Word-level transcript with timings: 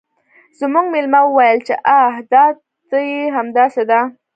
زموږ 0.59 0.85
میلمه 0.93 1.19
وویل 1.25 1.59
چې 1.67 1.73
آه 1.99 2.13
دا 2.33 2.45
ته 2.89 2.97
یې 3.09 3.21
همداسې 3.37 3.83
ده 3.89 3.99